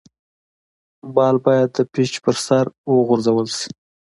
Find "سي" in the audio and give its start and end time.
3.57-3.69